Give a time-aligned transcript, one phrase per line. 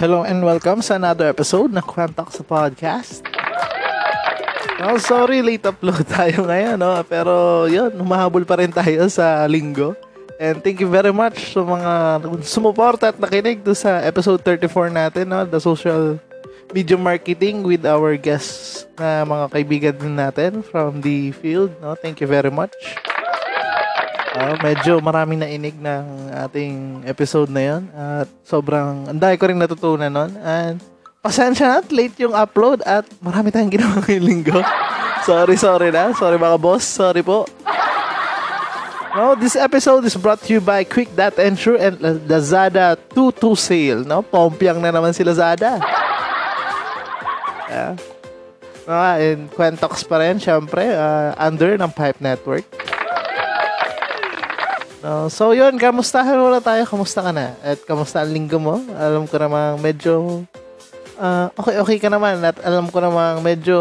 [0.00, 3.20] Hello and welcome sa another episode ng Quantox sa podcast.
[4.80, 6.96] Oh, sorry, late upload tayo ngayon, no?
[7.04, 9.92] Pero yun, humahabol pa rin tayo sa linggo.
[10.40, 11.92] And thank you very much sa mga
[12.48, 15.44] sumuporta at nakinig do sa episode 34 natin, no?
[15.44, 16.16] The social
[16.72, 21.92] media marketing with our guests na mga kaibigan din natin from the field, no?
[21.92, 22.72] Thank you very much.
[24.30, 29.58] Ah, medyo maraming nainig ng ating episode na yon at sobrang ang dami ko rin
[29.58, 30.78] natutunan nun and
[31.18, 34.62] pasensya na at late yung upload at marami tayong ginawa ngayong linggo.
[35.26, 36.14] sorry, sorry na.
[36.14, 36.86] Sorry mga boss.
[36.86, 37.42] Sorry po.
[39.10, 41.98] No, this episode is brought to you by Quick That Ensure and
[42.30, 44.00] Lazada 2-2 sale.
[44.06, 45.82] No, pompyang na naman si Lazada.
[47.66, 47.98] Yeah.
[48.86, 52.62] No, and Quentox pa rin, syempre, uh, under ng Pipe Network.
[55.00, 56.84] No, so yun, kamustahan muna tayo.
[56.84, 57.56] Kamusta ka na?
[57.64, 58.76] At kamusta ang linggo mo?
[59.00, 60.44] Alam ko namang medyo
[61.16, 63.78] uh, okay-okay ka naman at alam ko namang medyo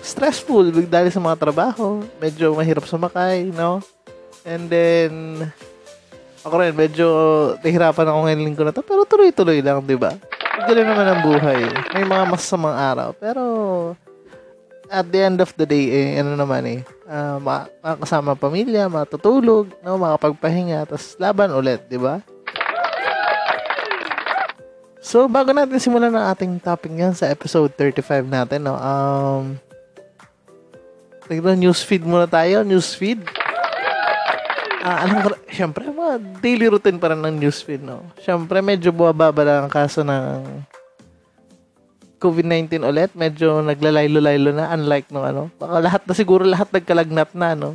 [0.00, 2.00] stressful dahil sa mga trabaho.
[2.16, 3.84] Medyo mahirap sumakay, no?
[4.48, 5.12] And then,
[6.42, 7.06] ako rin, medyo
[7.60, 8.80] nahirapan ako ngayong linggo na to.
[8.80, 10.16] Pero tuloy-tuloy lang, di ba?
[10.64, 11.60] Ganun naman ang buhay.
[11.92, 13.08] May mga masasamang araw.
[13.20, 13.42] Pero,
[14.92, 19.96] at the end of the day, eh, ano naman eh, uh, makakasama pamilya, matutulog, no,
[19.96, 22.20] makapagpahinga, tapos laban ulit, di ba?
[25.00, 29.56] So, bago natin simulan ang ating topic ngayon sa episode 35 natin, no, um,
[31.32, 33.24] newsfeed muna tayo, newsfeed.
[34.84, 38.04] Ah, alam ko, syempre, mga daily routine pa rin ng newsfeed, no?
[38.20, 40.68] Syempre, medyo bumababa lang ang kaso ng
[42.22, 43.10] COVID-19 ulit.
[43.18, 45.50] Medyo naglalaylo-laylo na, unlike no ano.
[45.58, 47.74] Baka lahat na siguro, lahat nagkalagnat na, no?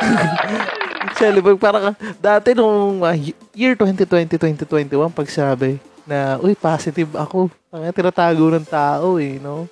[1.10, 3.16] Actually, parang dati nung uh,
[3.50, 7.50] year 2020-2021, pag sabi na, uy, positive ako.
[7.74, 9.66] Ang tinatago ng tao eh, no?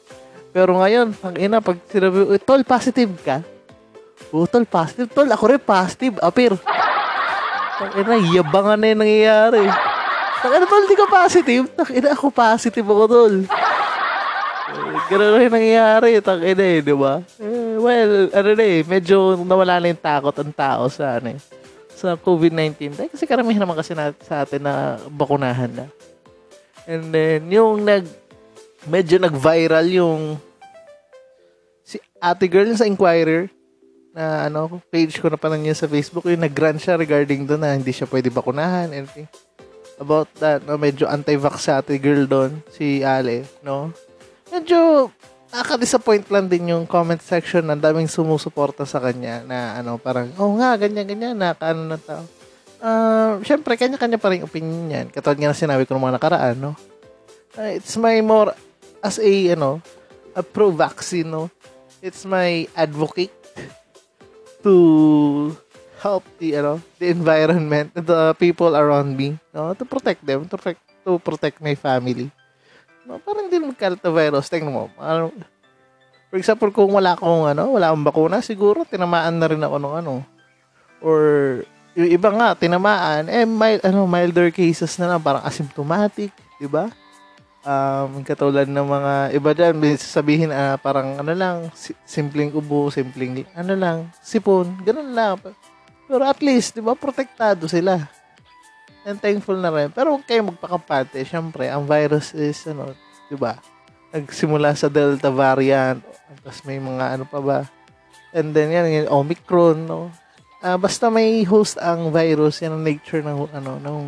[0.51, 3.47] Pero ngayon, pag ina, pag sinabi, uy, tol, positive ka?
[4.35, 5.09] Oh, tol, positive.
[5.15, 6.15] Tol, ako rin positive.
[6.21, 6.53] Apir.
[7.79, 9.88] Pag ina, yabangan na yung nangyayari.
[10.39, 11.67] Takina, tol, di ka positive?
[11.75, 13.35] Takina, ako positive ako, tol.
[15.11, 17.19] Ganun rin nangyayari, takina eh, di ba?
[17.43, 21.41] Eh, well, ano na eh, medyo nawala na yung takot ang tao sa, ano eh,
[21.91, 22.95] sa COVID-19.
[22.95, 25.87] Dahil kasi karamihan naman kasi na, sa atin na bakunahan na.
[26.87, 28.07] And then, yung nag,
[28.87, 30.39] medyo nag-viral yung
[31.83, 33.51] si ate girl sa Inquirer,
[34.15, 37.75] na ano, page ko na pala niya sa Facebook, yung nag-grant siya regarding doon na
[37.75, 39.27] hindi siya pwede bakunahan, anything.
[39.99, 43.91] About that, no, medyo anti-vax sa ate girl doon, si Ale, no?
[44.47, 45.11] Medyo
[45.51, 50.55] nakaka-disappoint lang din yung comment section ng daming sumusuporta sa kanya na ano, parang, oh
[50.55, 52.23] nga, ganyan-ganyan, na kaano na tao.
[52.79, 55.07] Uh, Siyempre, kanya-kanya pa rin opinion yan.
[55.11, 56.73] Katulad nga na sinabi ko ng mga nakaraan, no?
[57.59, 58.55] Uh, it's my more,
[59.03, 59.83] as a, ano,
[60.39, 61.51] a pro-vaccine, no?
[61.99, 63.35] It's my advocate
[64.63, 65.51] to
[65.99, 70.55] help the you know the environment the people around me no to protect them to
[70.55, 72.31] protect to protect my family.
[73.09, 74.47] No parang hindi magkalat virus.
[74.53, 75.35] Tingnan mo ano,
[76.31, 79.95] for example kung wala akong ano wala akong bakuna siguro tinamaan na rin ako ng
[80.05, 80.15] ano
[81.03, 81.21] or
[81.99, 86.91] yung iba nga tinamaan eh mild, ano milder cases na lang parang asymptomatic di ba?
[87.69, 91.57] Um, katulad ng mga iba dyan, sabihin uh, parang ano lang,
[92.07, 95.37] simpleng ubo, simpleng ano lang, sipon, ganun lang.
[96.09, 98.09] Pero at least, di ba, protektado sila.
[99.05, 99.93] And thankful na rin.
[99.93, 101.21] Pero huwag kayong magpakampante.
[101.23, 102.97] Siyempre, ang virus is, ano,
[103.29, 103.61] di ba,
[104.09, 106.01] nagsimula sa Delta variant,
[106.41, 107.59] tapos may mga ano pa ba,
[108.33, 110.09] and then yan, yung Omicron, no?
[110.65, 114.01] Uh, basta may host ang virus, yan ang nature ng, ano, ng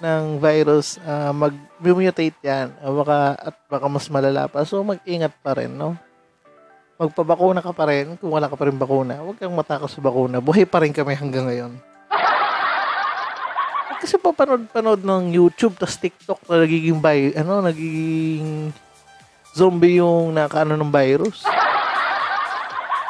[0.00, 2.72] ng virus, uh, mag-mutate yan.
[2.80, 4.64] Uh, baka, at baka mas malala pa.
[4.64, 5.94] So, mag-ingat pa rin, no?
[7.00, 8.20] Magpabakuna ka pa rin.
[8.20, 10.44] Kung wala ka pa rin bakuna, huwag kang matakot sa bakuna.
[10.44, 11.72] Buhay pa rin kami hanggang ngayon.
[14.00, 18.72] kasi papanood-panood ng YouTube tas TikTok na nagiging by, ano, nagiging
[19.52, 21.44] zombie yung nakaano ng virus.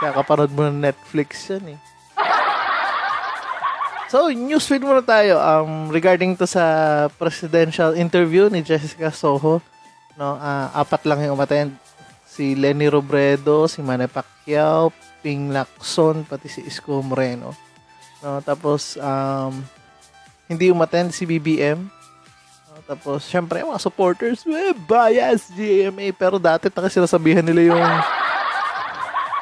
[0.02, 1.78] Kaya kapanood mo ng Netflix yan eh.
[4.10, 9.62] So, newsfeed muna tayo um, regarding to sa presidential interview ni Jessica Soho.
[10.18, 11.89] No, ah, apat lang yung umattend.
[12.30, 17.52] Si Lenny Robredo, si Manny Pacquiao, Ping Lacson, pati si Isko Moreno.
[18.22, 19.58] No, tapos um,
[20.46, 21.90] hindi umattend si BBM.
[22.70, 27.84] No, tapos syempre mga supporters, eh, bias GMA pero dati taka sinasabihan nila yung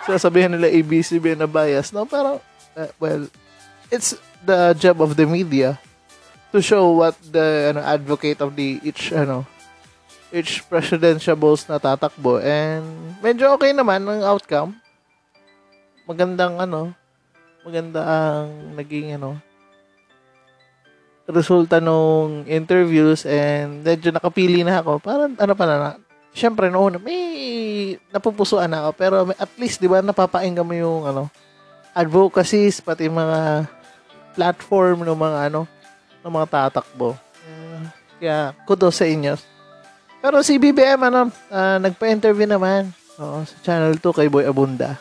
[0.09, 1.93] sinasabihan nila ABCBN na bias.
[1.93, 2.41] No, pero
[2.73, 3.29] uh, well,
[3.93, 5.77] it's the job of the media
[6.55, 9.45] to show what the ano, advocate of the each ano
[10.33, 12.41] each presidential balls na tatakbo.
[12.41, 12.85] And
[13.25, 14.77] medyo okay naman ang outcome.
[16.09, 16.93] Magandang ano
[17.67, 19.37] maganda ang naging ano
[21.29, 23.29] resulta nung interviews.
[23.29, 25.01] And medyo nakapili na ako.
[25.01, 26.01] Parang ano pa na
[26.33, 27.21] syempre noon may
[28.09, 28.91] napupusuan na ako.
[28.97, 31.23] Pero may, at least di ba napapainggan mo yung ano
[31.93, 33.69] advocacies pati mga
[34.33, 35.67] platform ng mga ano
[36.25, 37.17] ng mga tatakbo.
[37.45, 37.83] Uh,
[38.21, 39.37] kaya kudos sa inyo.
[40.29, 45.01] Pero si BBM ano, uh, nagpa-interview naman oo, sa Channel 2 kay Boy Abunda.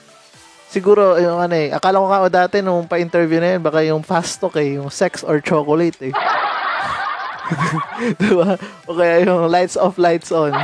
[0.71, 4.39] Siguro, yung ano eh, akala ko nga dati nung pa-interview na yun, baka yung fast
[4.39, 6.15] talk eh, yung sex or chocolate eh.
[8.23, 8.55] diba?
[8.87, 10.55] O kaya yung lights off, lights on.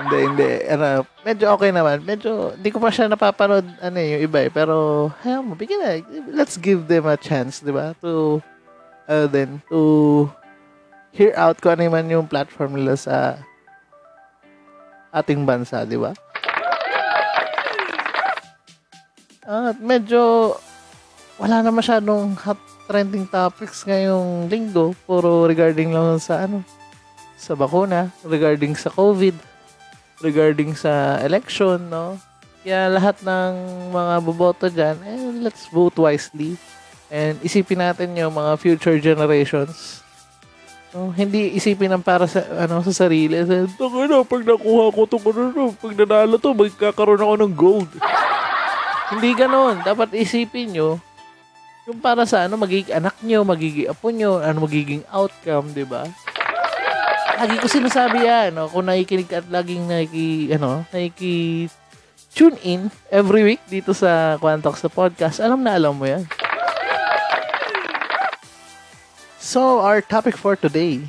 [0.00, 0.50] Hindi, hindi.
[0.72, 2.08] Ano, medyo okay naman.
[2.08, 4.50] Medyo, hindi ko pa siya napapanood, ano eh, yung iba eh.
[4.52, 6.00] Pero, hayaan mo, bigyan na.
[6.32, 7.92] Let's give them a chance, di ba?
[8.00, 8.40] To,
[9.12, 10.32] uh, then, to
[11.16, 13.40] hear out kung ano man yung platform nila sa
[15.16, 16.12] ating bansa, di ba?
[19.46, 20.52] At medyo,
[21.40, 24.92] wala na masyadong hot trending topics ngayong linggo.
[25.08, 26.60] Puro regarding lang sa ano,
[27.40, 29.56] sa bakuna, regarding sa COVID
[30.20, 32.16] regarding sa election, no?
[32.64, 33.52] Kaya lahat ng
[33.94, 36.58] mga boboto dyan, eh, let's vote wisely.
[37.12, 40.02] And isipin natin yung mga future generations.
[40.94, 43.38] No, hindi isipin ng para sa ano sa sarili.
[43.42, 47.90] Taka na, pag nakuha ko to, ano, pag nanalo to, magkakaroon ako ng gold.
[49.12, 49.82] hindi ganoon.
[49.82, 50.98] Dapat isipin nyo,
[51.86, 56.06] yung para sa ano, magiging anak nyo, magiging apo nyo, ano magiging outcome, di ba?
[57.36, 58.66] lagi ko sinasabi yan, no?
[58.72, 61.68] kung nakikinig at laging nakiki, ano, nakiki
[62.32, 66.24] tune in every week dito sa Quantox sa podcast, alam na alam mo yan.
[69.46, 71.06] So, our topic for today,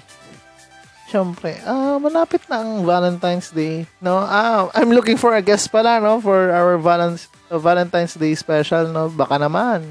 [1.08, 4.20] Siyempre, uh, malapit na ang Valentine's Day, no?
[4.20, 8.92] Ah, I'm looking for a guest pala, no, for our Valentine's uh, Valentine's Day special,
[8.92, 9.08] no?
[9.08, 9.88] Baka naman.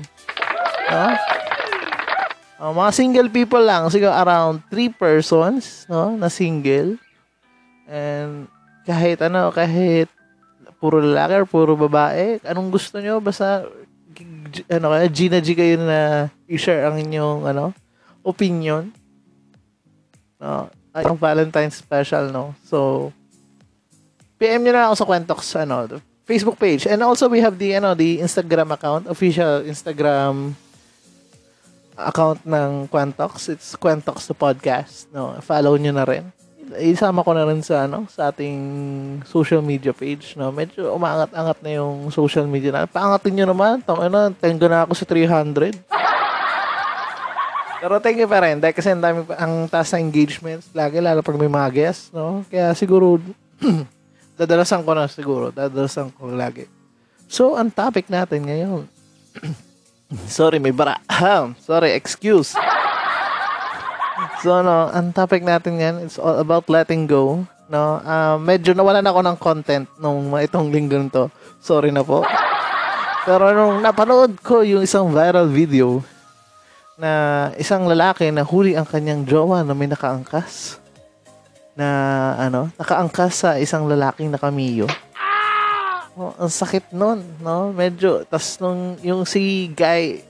[0.92, 1.08] No?
[2.60, 7.00] Uh, mga single people lang, siguro around 3 persons, no, na single.
[7.88, 8.44] And
[8.84, 10.12] kahit ano, kahit
[10.76, 13.64] puro lalaki or puro babae, anong gusto nyo, basta
[14.68, 17.72] ano kaya, Gina G kayo na i-share ang inyong ano,
[18.26, 18.90] opinion.
[20.42, 22.52] No, ay, ang Valentine's special, no.
[22.66, 23.08] So,
[24.36, 26.90] PM nyo na ako sa Quentox, ano, Facebook page.
[26.90, 30.58] And also, we have the, ano, the Instagram account, official Instagram
[31.96, 33.48] account ng Quantox.
[33.48, 35.08] It's Quantox the podcast.
[35.10, 36.28] No, follow niyo na rin.
[36.76, 38.58] Isama ko na rin sa ano, sa ating
[39.24, 40.52] social media page, no.
[40.52, 42.90] Medyo umaangat-angat na yung social media na.
[42.90, 43.80] Paangatin niyo naman.
[43.86, 45.78] Tong ano, tengo na ako sa 300.
[47.86, 48.58] Pero thank you pa rin.
[48.58, 52.42] Dahil kasi ang dami ang taas na engagements lagi, lalo pag may mga guests, no?
[52.50, 53.22] Kaya siguro,
[54.42, 55.54] dadalasan ko na siguro.
[55.54, 56.66] Dadalasan ko lagi.
[57.30, 58.90] So, ang topic natin ngayon,
[60.26, 60.98] Sorry, may bara.
[61.62, 62.58] Sorry, excuse.
[64.42, 67.46] So, no, ang topic natin yan, it's all about letting go.
[67.70, 71.30] No, uh, medyo nawalan ako ng content nung itong linggo to.
[71.62, 72.26] Sorry na po.
[73.28, 76.02] Pero nung napanood ko yung isang viral video
[76.96, 80.80] na isang lalaki na huli ang kanyang jowa na may nakaangkas
[81.76, 81.88] na
[82.40, 84.88] ano, nakaangkas sa isang lalaking nakamiyo.
[86.16, 87.76] Oh, ang sakit nun, no?
[87.76, 90.24] Medyo, tas nung yung si guy,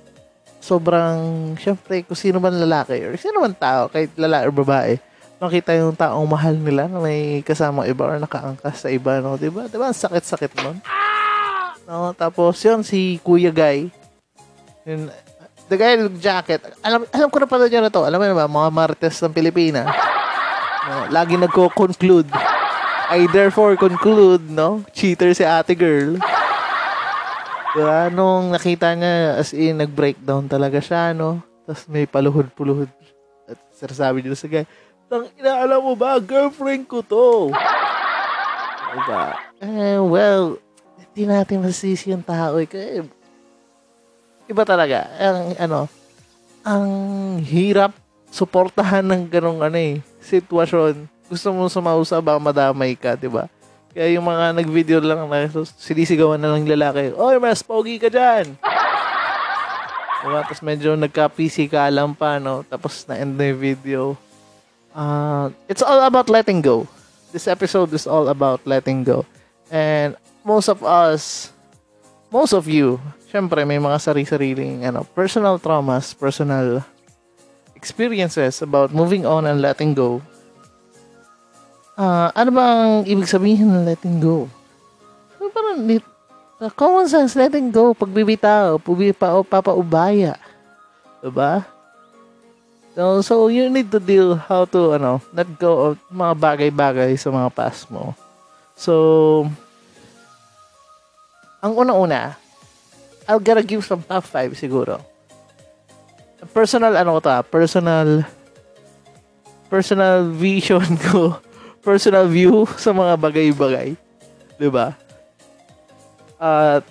[0.58, 4.92] sobrang, syempre, kung sino man lalaki, or sino man tao, kahit lalaki or babae,
[5.38, 9.38] makita yung taong mahal nila na may kasama iba or nakaangkas sa iba, no?
[9.38, 9.70] Diba?
[9.70, 9.86] Diba?
[9.86, 10.82] Ang sakit-sakit nun.
[11.86, 12.10] No?
[12.18, 13.86] Tapos, yun, si Kuya Guy,
[14.82, 15.06] yun,
[15.66, 18.46] the guy with jacket, alam, alam ko na pala niya na to, alam mo naman,
[18.46, 19.90] mga marites ng Pilipinas,
[20.86, 21.10] no?
[21.10, 22.30] lagi nagko-conclude,
[23.06, 24.82] I therefore conclude, no?
[24.90, 26.18] Cheater si ate girl.
[27.76, 28.10] Diba?
[28.10, 31.38] Nung nakita niya, as in, nag-breakdown talaga siya, no?
[31.62, 32.90] Tapos may paluhod-puluhod.
[33.46, 34.66] At sinasabi nila sa guy,
[35.06, 37.54] Tang ina, alam mo ba, girlfriend ko to.
[38.90, 39.38] diba?
[39.62, 40.58] Eh, well,
[40.98, 42.58] hindi natin masisi yung tao.
[42.58, 43.06] Eh.
[44.46, 45.10] Iba talaga.
[45.18, 45.80] Ang, ano,
[46.62, 46.86] ang
[47.42, 47.94] hirap
[48.30, 51.06] suportahan ng ganong ano eh, sitwasyon.
[51.26, 53.50] Gusto mo sumausa ba madamay ka, di ba?
[53.96, 55.48] Kaya yung mga nag-video lang na
[55.80, 58.54] sinisigawan na ng lalaki, Oy, mas pogi ka dyan!
[60.26, 60.42] diba?
[60.44, 62.66] Tapos medyo nagka-PC ka alam pa, no?
[62.66, 64.02] Tapos na-end na yung video.
[64.92, 66.84] Uh, it's all about letting go.
[67.32, 69.24] This episode is all about letting go.
[69.70, 71.52] And most of us,
[72.30, 72.98] most of you,
[73.30, 76.82] syempre may mga sari-sariling ano, personal traumas, personal
[77.76, 80.22] experiences about moving on and letting go
[81.96, 84.44] Ah, ano bang ibig sabihin ng letting go?
[85.40, 90.36] So, parang uh, common sense, letting go, pagbibitaw, pubipa o papaubaya.
[91.24, 91.64] Diba?
[92.92, 97.32] So, so, you need to deal how to, ano, let go of mga bagay-bagay sa
[97.32, 98.12] mga past mo.
[98.76, 99.48] So,
[101.60, 102.36] ang una-una,
[103.26, 105.02] I'll gotta give some top 5 siguro.
[106.54, 108.22] Personal, ano ko to ah, personal,
[109.66, 111.42] personal vision ko
[111.86, 113.94] personal view sa mga bagay-bagay.
[114.58, 114.98] 'Di ba?
[116.42, 116.82] At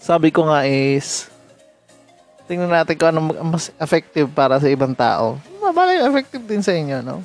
[0.00, 1.28] sabi ko nga is
[2.48, 5.36] tingnan natin kung ano mas effective para sa ibang tao.
[5.60, 7.20] Mabala effective din sa inyo, no?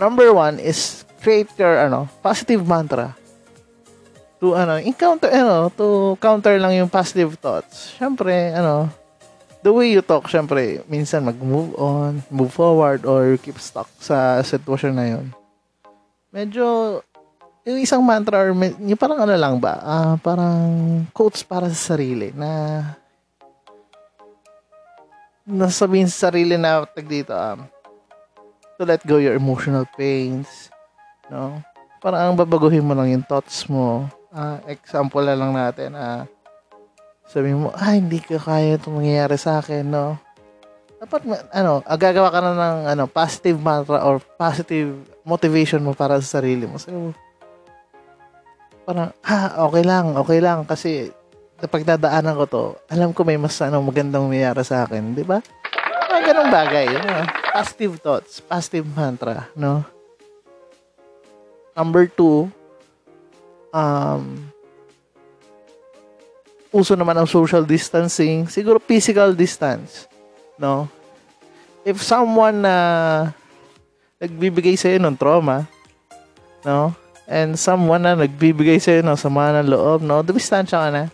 [0.00, 3.12] Number one is create your ano, positive mantra.
[4.38, 7.98] To ano, encounter ano, to counter lang yung positive thoughts.
[7.98, 8.86] Syempre, ano,
[9.62, 14.94] the way you talk, syempre, minsan mag-move on, move forward, or keep stuck sa sitwasyon
[14.94, 15.26] na yun.
[16.30, 16.64] Medyo,
[17.66, 22.30] yung isang mantra, or yung parang ano lang ba, uh, parang quotes para sa sarili,
[22.30, 22.80] na
[25.42, 27.66] nasabihin sa sarili na tag dito, um,
[28.78, 30.70] to let go your emotional pains,
[31.26, 31.58] no?
[31.98, 34.06] Parang ang babaguhin mo lang yung thoughts mo.
[34.28, 36.22] Uh, example na lang natin, ah, uh,
[37.28, 40.16] sabi mo, ah, hindi ka kaya itong mangyayari sa akin, no?
[41.00, 44.96] Dapat, ano, agagawa ka na ng ano, positive mantra or positive
[45.28, 46.80] motivation mo para sa sarili mo.
[46.80, 47.12] So,
[48.88, 50.64] parang, ah, okay lang, okay lang.
[50.64, 51.12] Kasi,
[51.60, 55.12] kapag dadaanan ko to, alam ko may mas ano, magandang mangyayari sa akin.
[55.12, 55.40] Di ba?
[56.08, 56.86] Mga ganong bagay.
[56.96, 57.28] Ano?
[57.52, 59.84] Positive thoughts, positive mantra, no?
[61.76, 62.50] Number two,
[63.72, 64.48] um,
[66.72, 70.04] uso naman ang social distancing, siguro physical distance,
[70.60, 70.88] no?
[71.88, 73.18] If someone na uh,
[74.20, 75.64] nagbibigay sa iyo ng trauma,
[76.66, 76.92] no?
[77.28, 80.20] And someone na nagbibigay sa iyo ng sama ng loob, no?
[80.20, 81.04] Dumistansya ka na.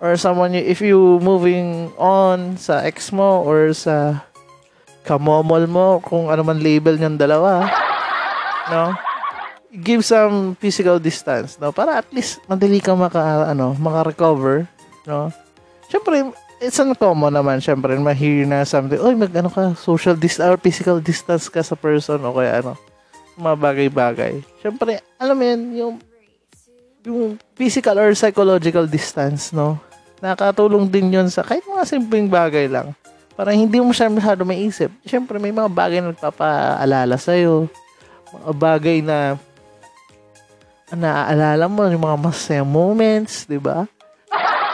[0.00, 4.24] Or someone, if you moving on sa ex mo or sa
[5.04, 7.68] kamomol mo, kung ano man label niyong dalawa,
[8.68, 9.09] no?
[9.70, 11.70] Give some physical distance, no?
[11.70, 14.66] Para at least madali ka maka, ano, maka-recover
[15.10, 15.32] no?
[15.90, 16.30] Siyempre,
[16.62, 20.98] it's uncommon naman, siyempre, ma-hear na something, oy, mag, ano ka, social distance, or physical
[21.02, 22.78] distance ka sa person, o kaya, ano,
[23.34, 24.34] mga bagay-bagay.
[24.62, 25.94] Siyempre, alam mo yan, yung,
[27.02, 27.22] yung
[27.58, 29.80] physical or psychological distance, no?
[30.20, 32.92] Nakatulong din yon sa kahit mga simpleng bagay lang.
[33.32, 34.92] Para hindi mo siya masyado maisip.
[35.00, 37.72] Siyempre, may mga bagay na nagpapaalala sa'yo.
[38.36, 39.40] Mga bagay na
[40.94, 43.86] naaalala mo, yung mga masaya moments, di ba?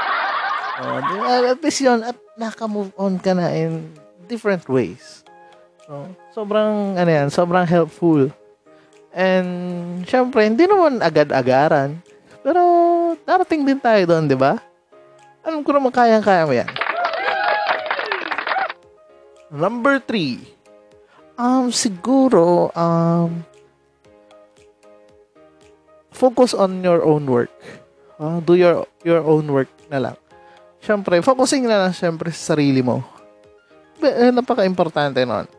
[0.77, 1.01] Oh,
[1.49, 3.97] at least yun, at naka-move on ka na in
[4.29, 5.25] different ways.
[5.89, 6.05] So,
[6.37, 8.29] sobrang, ano yan, sobrang helpful.
[9.17, 9.49] And,
[10.05, 11.97] syempre, hindi naman agad-agaran.
[12.45, 12.61] Pero,
[13.25, 14.61] darating din tayo doon, di ba?
[15.41, 16.69] Alam ko naman kayang-kaya mo yan.
[19.49, 20.45] Number three.
[21.41, 23.41] Um, siguro, um,
[26.17, 27.53] focus on your own work.
[28.17, 30.17] Uh, do your your own work na lang
[30.87, 33.03] syempre, focusing na lang syempre sa sarili mo.
[33.99, 35.51] Eh, napaka-importante nun.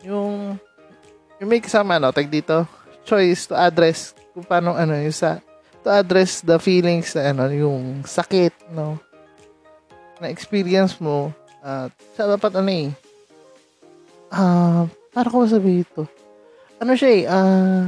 [0.00, 0.56] Yung,
[1.36, 2.64] yung may kasama, no, tag dito,
[3.04, 5.44] choice to address kung paano, ano, yung sa,
[5.84, 8.96] to address the feelings na, ano, yung sakit, no,
[10.16, 11.28] na experience mo,
[11.60, 12.88] at uh, dapat, ano eh,
[14.32, 14.82] ah, uh,
[15.12, 16.08] para ko sabi ito,
[16.80, 17.86] ano siya eh, ah, uh,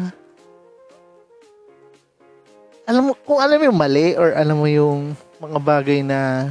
[2.89, 5.13] alam mo, kung alam mo yung mali or alam mo yung
[5.45, 6.49] mga bagay na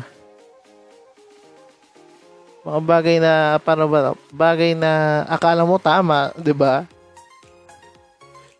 [2.62, 6.86] mga bagay na paano ba bagay na akala mo tama, 'di ba?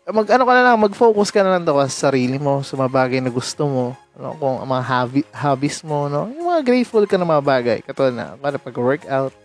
[0.08, 2.88] Mag ano ka na lang, mag-focus ka na lang daw sa sarili mo, sa mga
[2.88, 3.84] bagay na gusto mo,
[4.16, 6.32] ano, kung mga hobby, hobbies mo, no?
[6.32, 9.36] Yung mga grateful ka na mga bagay, katulad na, para pag-workout,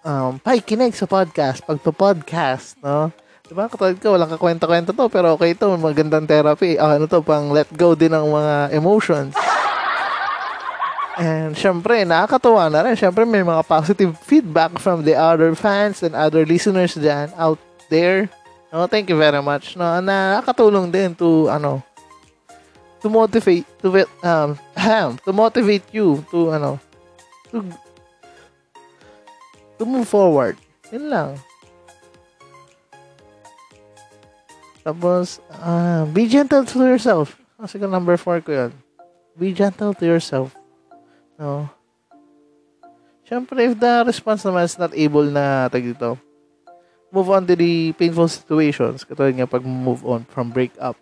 [0.00, 3.12] um, pakikinig sa podcast, pagpa-podcast, no?
[3.48, 6.76] Diba, katulad ko, walang kakwenta-kwenta to, pero okay to, magandang therapy.
[6.76, 9.32] Ah, ano to, pang let go din ng mga emotions.
[11.16, 12.94] And syempre, nakakatuwa na rin.
[12.94, 17.56] Syempre, may mga positive feedback from the other fans and other listeners dyan out
[17.88, 18.28] there.
[18.68, 19.80] No, thank you very much.
[19.80, 21.80] No, nakakatulong din to, ano,
[23.00, 24.60] to motivate, to, um,
[25.24, 26.76] to motivate you to, ano,
[27.48, 27.64] to,
[29.80, 30.60] to move forward.
[30.92, 31.30] Yun lang.
[34.88, 37.36] Tapos, uh, be gentle to yourself.
[37.60, 38.72] Kasi ko number 4 ko yun.
[39.36, 40.56] Be gentle to yourself.
[41.36, 41.68] No?
[43.28, 46.16] Siyempre, if the response naman is not able na, tag dito,
[47.12, 49.04] move on to the painful situations.
[49.04, 50.96] Katulad nga pag move on from breakup,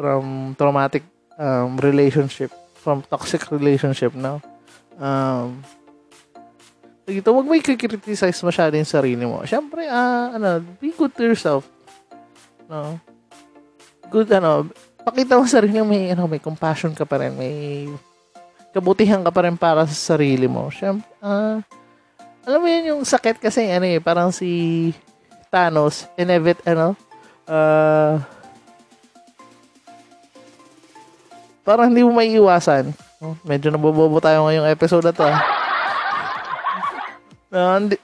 [0.00, 1.04] from traumatic
[1.36, 2.48] um, relationship,
[2.80, 4.40] from toxic relationship, no?
[4.96, 5.60] Um,
[7.04, 9.44] dito, wag mo i-criticize masyado yung sarili mo.
[9.44, 11.68] Siyempre, uh, ano, be good to yourself.
[12.68, 12.96] No?
[14.08, 14.68] Good, ano,
[15.04, 17.86] pakita mo sa sarili mo, may, ano, may compassion ka pa rin, may
[18.72, 20.72] kabutihan ka pa rin para sa sarili mo.
[20.72, 21.82] Siyempre, ah, uh,
[22.44, 24.92] alam mo yun yung sakit kasi, ano eh, parang si
[25.48, 26.92] Thanos, inevit, ano,
[27.48, 28.20] uh,
[31.64, 32.92] parang hindi mo maiiwasan.
[33.24, 35.24] Oh, medyo nabobobo tayo ngayong episode na to.
[35.24, 35.40] Ah.
[37.52, 37.96] no, hindi,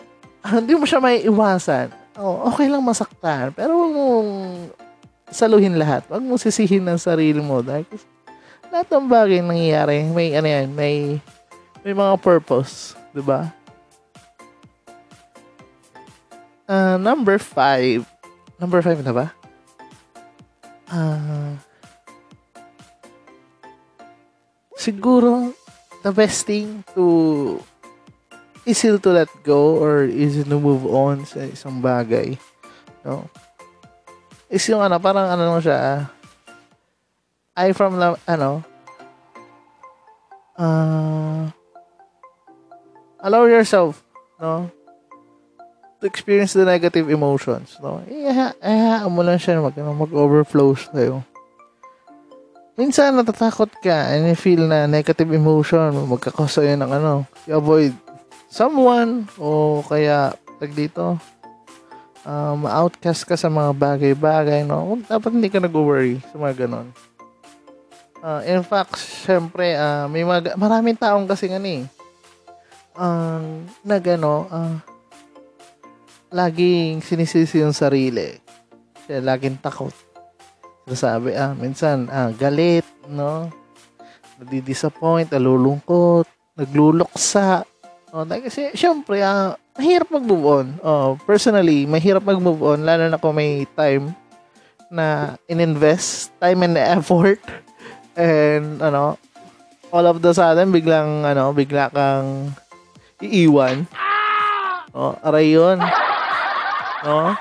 [0.48, 3.50] hindi mo siya maiiwasan oh, okay lang masaktan.
[3.56, 4.30] Pero huwag mong
[5.32, 6.04] saluhin lahat.
[6.06, 7.64] Huwag mong sisihin ng sarili mo.
[7.64, 7.88] Dahil
[8.68, 11.18] lahat ng bagay nangyayari, may, ano yan, may,
[11.80, 12.92] may mga purpose.
[12.92, 13.10] ba?
[13.16, 13.40] Diba?
[16.70, 18.06] Uh, number five.
[18.60, 19.26] Number five na ba?
[20.86, 21.56] Uh,
[24.76, 25.50] siguro,
[26.06, 27.58] the best thing to
[28.66, 32.36] easy to let go or easy to move on sa isang bagay.
[33.04, 33.24] No?
[34.50, 36.10] Is yung ano, parang ano lang siya,
[37.56, 38.50] I from, ano,
[40.58, 41.46] uh,
[43.20, 44.02] allow yourself,
[44.40, 44.68] no,
[46.00, 48.02] to experience the negative emotions, no.
[48.10, 51.22] Iha, iha mo lang siya mag, ano, mag-overflow sa'yo.
[52.74, 57.92] Minsan natatakot ka and you feel na negative emotion, magkakos sa'yo ng ano, avoid
[58.50, 61.16] someone o kaya tag dito
[62.26, 64.98] um, outcast ka sa mga bagay-bagay, no?
[65.06, 66.90] Dapat hindi ka nag-worry sa mga ganon.
[68.20, 71.88] Uh, in fact, syempre, uh, may mga, maraming taong kasi nga ni,
[72.92, 74.76] ang uh, na gano, uh,
[76.28, 78.36] laging sinisisi yung sarili.
[79.08, 79.94] Siya laging takot.
[80.90, 83.46] Sabi, ah, minsan, ah, galit, no?
[84.42, 86.26] Nadi-disappoint, nalulungkot,
[86.58, 87.62] nagluluksa,
[88.10, 90.66] Oh, kasi syempre, uh, mahirap mag-move on.
[90.82, 94.10] Oh, personally, mahirap mag-move on lalo na kung may time
[94.90, 97.38] na in-invest, time and effort
[98.18, 99.14] and ano,
[99.94, 102.50] all of the sudden biglang ano, bigla kang
[103.22, 103.86] iiwan.
[104.90, 105.78] Oh, aray 'yun.
[107.00, 107.32] No?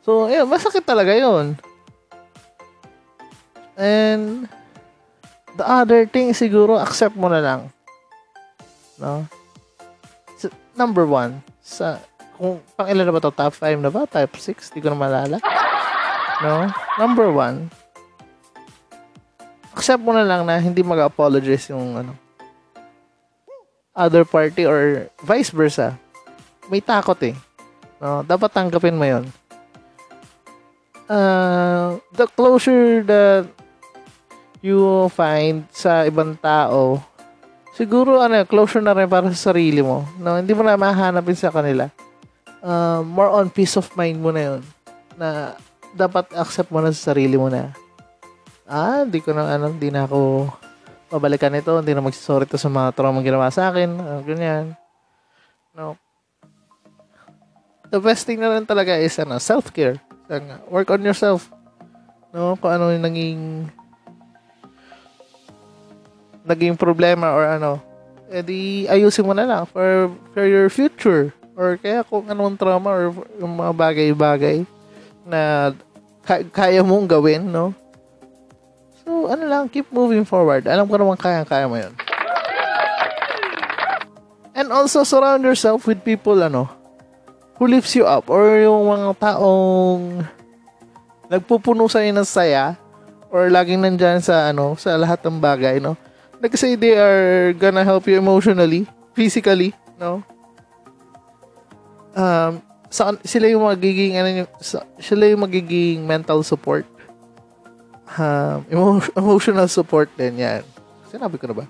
[0.00, 1.60] So, eh, masakit talaga 'yun.
[3.76, 4.48] And
[5.60, 7.74] the other thing siguro accept mo na lang
[8.98, 9.26] No?
[10.38, 11.98] So, number one, sa,
[12.36, 13.34] kung pang ilan na ba to?
[13.34, 14.06] Top 5 na ba?
[14.06, 14.74] Top 6?
[14.74, 15.36] Di ko na malala.
[16.42, 16.66] No?
[16.98, 17.70] Number one,
[19.74, 22.12] accept mo na lang na hindi mag-apologize yung ano,
[23.94, 25.94] other party or vice versa.
[26.66, 27.36] May takot eh.
[28.02, 28.26] No?
[28.26, 29.24] Dapat tanggapin mo yon.
[31.04, 33.44] Uh, the closure that
[34.64, 36.96] you find sa ibang tao
[37.74, 40.06] siguro ano, closure na rin para sa sarili mo.
[40.16, 41.90] No, hindi mo na mahanapin sa kanila.
[42.64, 44.60] Uh, more on peace of mind mo na 'yon.
[45.20, 45.28] Na
[45.92, 47.70] dapat accept mo na sa sarili mo na.
[48.64, 50.48] Ah, hindi ko na ano, hindi na ako
[51.12, 54.74] babalikan ito, hindi na magsorry to sa mga trauma ginawa sa akin, uh, ganyan.
[55.76, 55.94] No.
[57.92, 60.00] The best thing na rin talaga is ano, self-care.
[60.72, 61.52] Work on yourself.
[62.34, 63.40] No, kung ano yung naging
[66.44, 67.80] naging problema or ano,
[68.28, 71.32] edi ayusin mo na lang for, for your future.
[71.56, 73.04] Or kaya kung anong trauma or
[73.40, 74.68] yung mga bagay-bagay
[75.24, 75.72] na
[76.26, 77.72] ka- kaya mong gawin, no?
[79.04, 80.66] So, ano lang, keep moving forward.
[80.66, 81.94] Alam ko naman kaya-kaya mo yun.
[84.54, 86.66] And also, surround yourself with people, ano,
[87.58, 90.26] who lifts you up or yung mga taong
[91.30, 92.74] nagpupuno sa ng saya
[93.30, 95.94] or laging nandyan sa, ano, sa lahat ng bagay, no?
[96.44, 98.84] Like say they are gonna help you emotionally,
[99.16, 100.20] physically, no?
[102.14, 106.86] um, sa, sila yung magiging, ano, sa, sila yung magiging mental support.
[108.14, 110.62] Um, emo- emotional support din yan.
[111.10, 111.66] Sinabi ko na ba?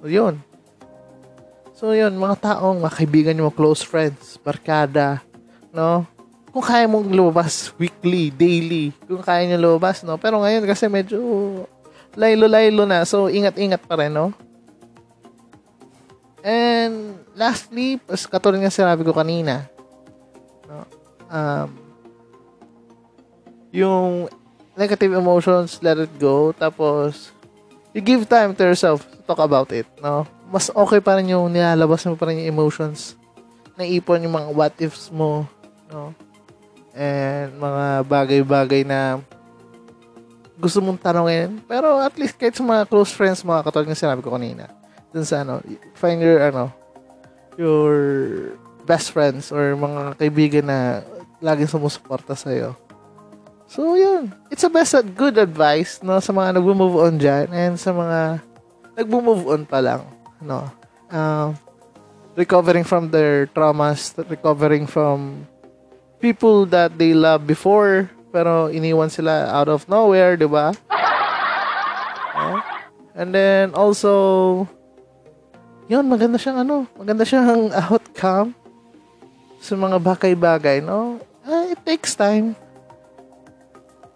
[0.00, 0.40] So, yun.
[1.76, 5.20] So, yun, mga taong, mga kaibigan nyo, close friends, barkada,
[5.74, 6.08] no?
[6.52, 10.20] Kung kaya mong lumabas weekly, daily, kung kaya nyo lumabas, no?
[10.20, 11.18] Pero ngayon kasi medyo
[12.16, 14.32] laylo-laylo na, so ingat-ingat pa rin, no?
[16.42, 19.70] And lastly, pas katulad nga sinabi ko kanina,
[20.66, 20.84] no?
[21.32, 21.70] Um,
[23.72, 24.28] yung
[24.76, 26.52] negative emotions, let it go.
[26.52, 27.32] Tapos,
[27.94, 30.28] you give time to yourself to talk about it, no?
[30.52, 33.16] Mas okay pa rin yung nilalabas mo pa rin yung emotions.
[33.78, 35.48] Naipon yung mga what ifs mo,
[35.88, 36.12] no?
[36.92, 39.24] And mga bagay-bagay na
[40.58, 41.60] gusto mong tanongin.
[41.64, 44.68] Pero at least kahit sa mga close friends, mga katulad ng sinabi ko kanina,
[45.12, 45.60] dun sa ano,
[45.96, 46.72] find your, ano,
[47.60, 47.92] your
[48.88, 51.04] best friends or mga kaibigan na
[51.42, 52.74] laging sumusuporta sa'yo.
[53.72, 54.28] So, yun.
[54.52, 58.44] It's a best at good advice, no, sa mga nag-move on dyan and sa mga
[59.00, 60.04] nag-move on pa lang,
[60.44, 60.68] no.
[61.08, 61.56] Um,
[62.36, 65.48] recovering from their traumas, recovering from
[66.20, 70.72] people that they love before, pero iniwan sila out of nowhere, di ba?
[72.32, 72.58] No?
[73.12, 74.64] And then also,
[75.86, 78.56] yun, maganda siyang ano, maganda siyang outcome
[79.60, 81.20] sa mga bagay-bagay, no?
[81.44, 82.56] Ah, it takes time.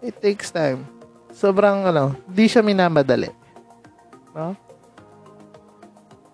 [0.01, 0.89] It takes time.
[1.29, 3.29] Sobrang ano, di siya minamadali.
[4.33, 4.57] No?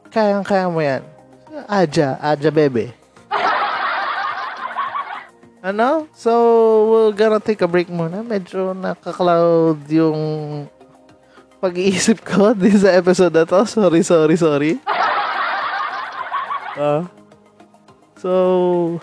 [0.08, 1.04] Kayang-kaya mo yan.
[1.68, 3.03] Aja, aja bebe.
[5.64, 6.12] Ano?
[6.12, 6.32] So,
[6.92, 8.20] we're gonna take a break muna.
[8.20, 10.20] Medyo nakaka-cloud yung
[11.64, 13.64] pag-iisip ko din sa episode na to.
[13.64, 14.72] Sorry, sorry, sorry.
[16.76, 17.08] Uh,
[18.24, 19.00] so,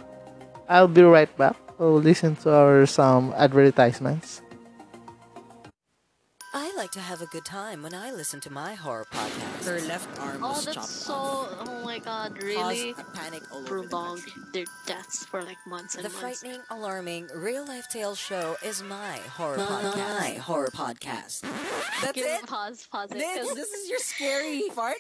[0.69, 1.57] I'll be right back.
[1.81, 4.45] We'll listen to our some advertisements.
[6.53, 9.65] I like to have a good time when I listen to my horror podcast.
[9.67, 11.13] Her left arm Oh, was that's chopped so.
[11.15, 11.69] off.
[11.69, 12.91] Oh my god, Caused really?
[12.91, 16.41] a panic all over the Prolonged their deaths for like months and The months.
[16.41, 20.39] frightening, alarming, real life tales show is my horror My podcast.
[20.39, 21.41] horror podcast.
[22.03, 22.47] That's Give it.
[22.49, 23.19] Pause, pause it.
[23.19, 24.97] This, 'cause- this is your scary part?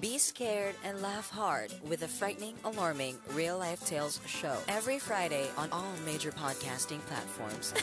[0.00, 5.50] Be scared and laugh hard with the frightening, alarming, real life tales show every Friday
[5.56, 7.74] on all major podcasting platforms.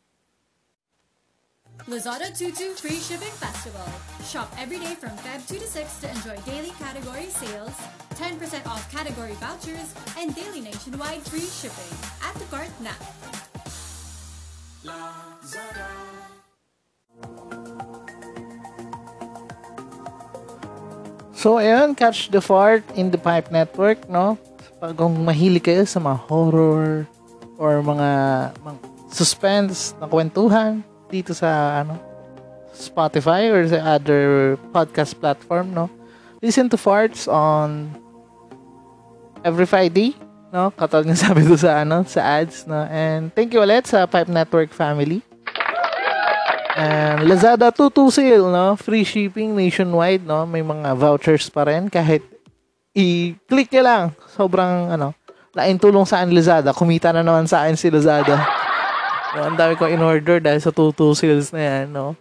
[1.89, 3.83] Lazada Tutu Free Shipping Festival.
[4.21, 7.73] Shop every day from Feb 2 to 6 to enjoy daily category sales,
[8.15, 8.37] 10%
[8.69, 11.89] off category vouchers, and daily nationwide free shipping.
[12.21, 13.01] Add to cart now.
[21.33, 24.37] So, ayun, Catch the Fart in the Pipe Network, no?
[24.77, 27.09] Pag kung mahilig kayo sa mga horror
[27.57, 28.09] or mga,
[28.61, 28.77] mga
[29.09, 31.99] suspense na kwentuhan dito sa, ano,
[32.71, 35.91] Spotify or sa other podcast platform, no?
[36.39, 37.91] Listen to Farts on
[39.43, 40.15] every Friday,
[40.49, 40.71] no?
[40.71, 42.87] Katulad ng sabi ko sa, ano, sa ads, no?
[42.87, 45.19] And thank you ulit sa Pipe Network family.
[46.79, 48.79] And Lazada 22 sale, no?
[48.79, 50.47] Free shipping nationwide, no?
[50.47, 52.23] May mga vouchers pa rin kahit
[52.95, 54.05] i-click nyo lang.
[54.31, 55.11] Sobrang, ano,
[55.51, 56.71] lain tulong sa Lazada.
[56.71, 58.60] Kumita na naman sa akin si Lazada.
[59.35, 62.13] No, ang dami kong in-order dahil sa 22 sales na yan, no?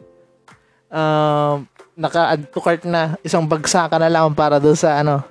[0.90, 3.18] Um, naka-add to cart na.
[3.22, 5.22] Isang bagsakan na lang para doon sa, ano,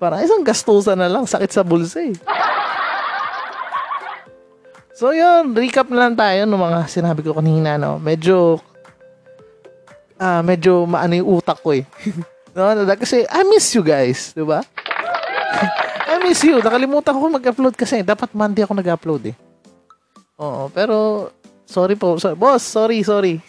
[0.00, 1.28] para isang gastusan na lang.
[1.28, 2.16] Sakit sa bulsa, eh.
[5.00, 7.96] So yun, recap na lang tayo ng mga sinabi ko kanina, no.
[7.96, 8.60] Medyo
[10.20, 11.88] ah medyo maano yung utak ko eh.
[12.52, 14.60] no, kasi I miss you guys, 'di ba?
[16.12, 16.60] I miss you.
[16.60, 19.36] Nakalimutan ko mag-upload kasi dapat Monday ako nag-upload eh.
[20.40, 21.28] Oo, pero
[21.68, 22.16] sorry po.
[22.16, 23.44] So, boss, sorry, sorry.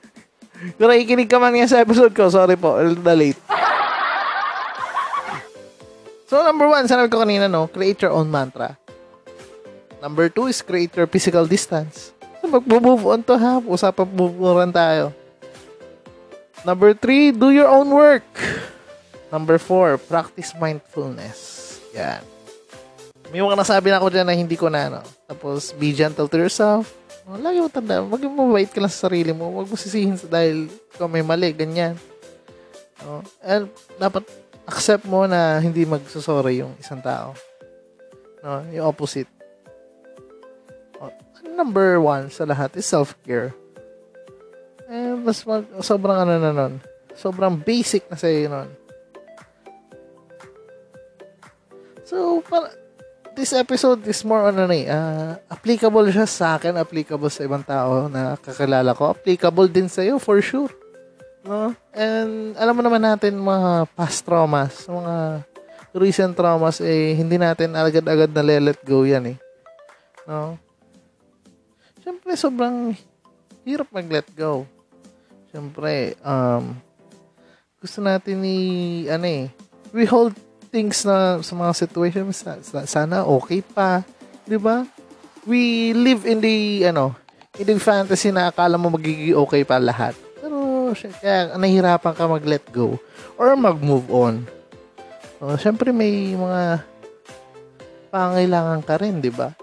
[0.78, 3.40] Kung nakikinig ka man nga sa episode ko, sorry po, a little late.
[6.30, 8.78] So, number one, sinabi ko kanina, no, create your own mantra.
[9.98, 12.14] Number two is create your physical distance.
[12.38, 13.58] So, mag-move on to ha.
[13.58, 14.38] Usapan move
[14.70, 15.10] tayo.
[16.62, 18.24] Number three, do your own work.
[19.34, 21.80] Number four, practice mindfulness.
[21.98, 22.22] Yan.
[23.30, 25.02] May mga nasabi na ako dyan na hindi ko na, no?
[25.30, 26.90] Tapos, be gentle to yourself.
[27.30, 29.54] Oh, lagi mo tanda, maging mabait ka lang sa sarili mo.
[29.54, 30.66] Huwag mo sisihin sa dahil
[30.98, 31.94] ikaw may mali, ganyan.
[33.06, 33.22] No?
[33.38, 33.70] And
[34.02, 34.26] dapat
[34.66, 37.38] accept mo na hindi magsusorry yung isang tao.
[38.42, 38.66] No?
[38.74, 39.30] Yung opposite.
[40.98, 41.14] Oh,
[41.54, 43.54] number one sa lahat is self-care.
[44.90, 46.82] Eh, mas mag, sobrang ano na nun.
[47.14, 48.70] Sobrang basic na sa'yo nun.
[52.02, 52.74] So, para,
[53.40, 57.64] this episode is more on ano eh, ah, applicable siya sa akin, applicable sa ibang
[57.64, 60.68] tao na kakilala ko, applicable din sa iyo for sure.
[61.40, 61.72] No?
[61.96, 65.40] And alam mo naman natin mga past traumas, mga
[65.96, 69.38] recent traumas eh hindi natin agad-agad na let go yan eh.
[70.28, 70.60] No?
[72.04, 72.92] Siyempre sobrang
[73.64, 74.68] hirap mag-let go.
[75.48, 76.76] Siyempre um
[77.80, 78.58] gusto natin ni
[79.08, 79.48] ano eh
[79.96, 80.36] we hold
[80.70, 81.72] things na sa mga
[82.30, 84.06] sa- sana okay pa,
[84.46, 84.86] 'di ba?
[85.44, 87.18] We live in the ano,
[87.58, 90.14] in the fantasy na akala mo magiging okay pa lahat.
[90.38, 92.96] Pero kaya nahihirapan ka mag-let go
[93.34, 94.46] or mag-move on.
[95.40, 96.86] So, syempre may mga
[98.14, 99.54] pangailangan ka rin, 'di ba?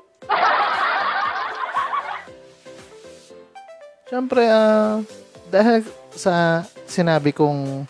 [4.07, 5.03] Syempre, ah,
[5.51, 5.83] dahil
[6.15, 7.83] sa sinabi kong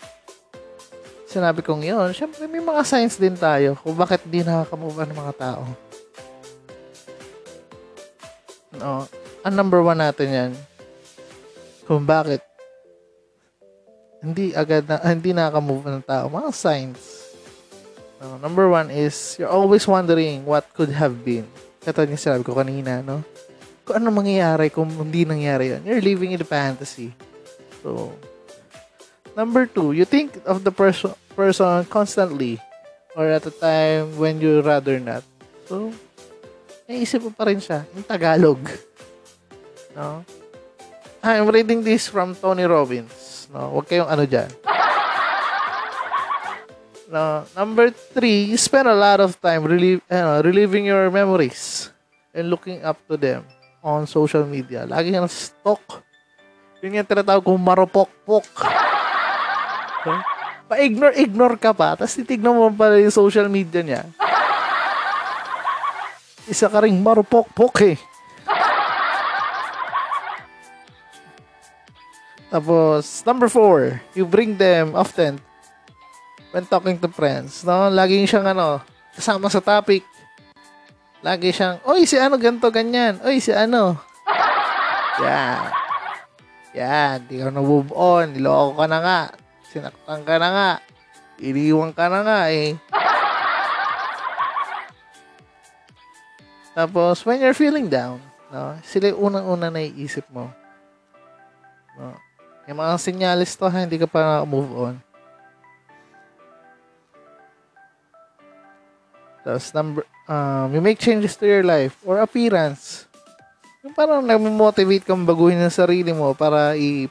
[1.28, 5.34] sinabi kong yun, syempre may mga signs din tayo kung bakit di nakakamove ng mga
[5.36, 5.62] tao.
[8.72, 9.04] No,
[9.44, 10.52] ang number one natin yan,
[11.84, 12.40] kung bakit
[14.24, 17.28] hindi agad na, ah, hindi nakakamove ng tao, mga signs.
[18.18, 21.46] No, number one is, you're always wondering what could have been.
[21.84, 23.22] Katulad yung sinabi ko kanina, no?
[23.86, 25.86] Kung ano mangyayari kung hindi nangyari yun.
[25.86, 27.14] You're living in the fantasy.
[27.80, 28.10] So,
[29.38, 32.58] Number two, you think of the person person constantly
[33.14, 35.22] or at a time when you rather not.
[35.70, 35.94] So,
[36.90, 37.86] naisip mo pa rin siya.
[37.94, 38.58] Yung Tagalog.
[39.94, 40.26] No?
[41.22, 43.46] I'm reading this from Tony Robbins.
[43.54, 43.78] No?
[43.78, 44.50] Huwag kayong ano dyan.
[47.08, 51.88] No, number three, you spend a lot of time relive, ano, reliving your memories
[52.36, 53.46] and looking up to them
[53.80, 54.84] on social media.
[54.84, 56.04] Lagi kang stalk.
[56.84, 58.87] Yun yung tinatawag kong marupok-pok.
[60.08, 60.22] Huh?
[60.68, 64.02] Pa-ignore-ignore ka pa, tapos titignan mo pa yung social media niya.
[66.48, 67.96] Isa ka ring marupok-pok eh.
[72.48, 75.36] Tapos, number four, you bring them often
[76.52, 77.60] when talking to friends.
[77.64, 77.92] No?
[77.92, 78.80] Laging siyang ano,
[79.12, 80.00] kasama sa topic.
[81.20, 83.20] Lagi siyang, oy, si ano, ganto, ganyan.
[83.20, 84.00] Oy, si ano.
[85.20, 85.68] Yan.
[86.72, 88.32] Yan, di ka na move on.
[88.32, 89.20] Niloko ka na nga.
[89.68, 90.70] Sinaktan ka na nga.
[91.38, 92.72] Iniwan ka na nga eh.
[96.78, 100.48] Tapos, when you're feeling down, no, sila yung unang-una na iisip mo.
[101.98, 102.14] No?
[102.70, 104.96] Yung mga sinyalis to, ha, hindi ka pa move on.
[109.42, 113.08] Tapos, number, um, you make changes to your life or appearance.
[113.82, 117.08] Yung parang nag-motivate kang baguhin ang sarili mo para i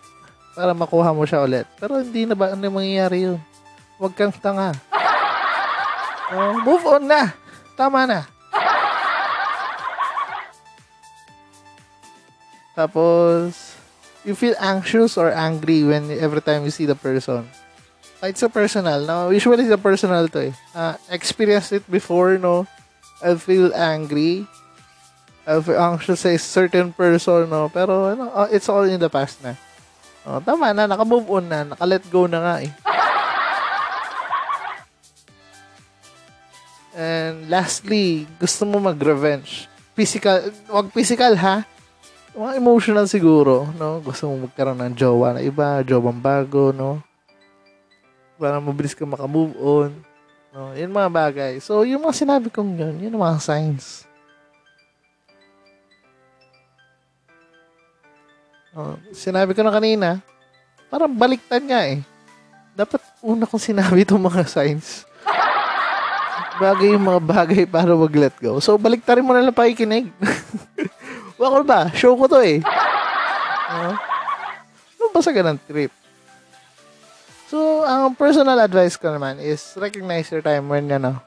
[0.58, 1.70] para makuha mo siya ulit.
[1.78, 3.38] Pero hindi na ba ano mangyayari yun?
[4.02, 4.74] Huwag kang tanga.
[6.28, 7.32] Oh, move on na.
[7.80, 8.28] Tama na.
[12.76, 13.80] Tapos,
[14.28, 17.48] you feel anxious or angry when every time you see the person.
[18.20, 19.08] Kahit sa personal.
[19.08, 19.32] No?
[19.32, 20.54] Usually sa personal to eh.
[20.76, 22.67] Uh, experienced it before, no?
[23.24, 24.43] I feel angry.
[25.48, 27.72] I feel anxious sa certain person, no?
[27.72, 29.56] Pero, ano, uh, it's all in the past na.
[30.28, 32.72] Oh, tama na, naka-move on na, naka-let go na nga eh.
[36.98, 39.72] And lastly, gusto mo mag-revenge.
[39.96, 41.63] Physical, wag physical ha.
[42.36, 44.04] Mga emotional siguro, no?
[44.04, 47.00] Gusto mo magkaroon ng jowa na iba, jowang bago, no?
[48.36, 49.96] Para mabilis ka makamove on.
[50.52, 50.76] No?
[50.76, 51.54] Yun mga bagay.
[51.63, 54.04] So, yung mga sinabi kong yun, yun ang mga signs.
[58.78, 60.22] Oh, sinabi ko na kanina,
[60.86, 62.06] parang baliktad nga eh.
[62.78, 65.02] Dapat una kong sinabi itong mga signs.
[66.62, 68.62] Bagay yung mga bagay para mag-let go.
[68.62, 70.13] So, baliktarin mo na lang pakikinig.
[71.42, 71.90] Wako ba?
[71.98, 72.62] Show ko to eh.
[73.66, 73.98] Uh,
[74.94, 75.90] ano ba sa ganang trip?
[77.50, 81.18] So, ang personal advice ko naman is recognize your time when, ano,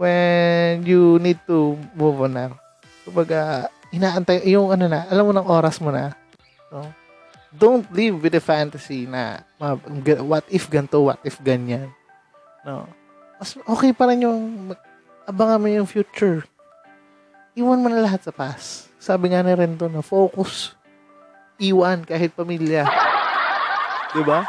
[0.00, 2.56] when you need to move on na.
[3.04, 6.21] Kumbaga, inaantay, yung ano na, alam mo ng oras mo na.
[6.72, 6.88] No?
[7.52, 9.44] Don't live with the fantasy na
[10.24, 11.92] what if ganto, what if ganyan.
[12.64, 12.88] No.
[13.36, 14.72] Mas okay pa rin yung
[15.28, 16.48] abangan mo yung future.
[17.52, 18.88] Iwan mo na lahat sa past.
[18.96, 20.72] Sabi nga ni Rento na focus.
[21.60, 22.88] Iwan kahit pamilya.
[24.16, 24.48] Di ba?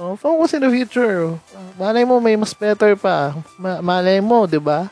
[0.00, 1.36] Oh, focus in the future.
[1.76, 3.36] Malay mo may mas better pa.
[3.60, 4.88] Ma- malay mo, 'di ba?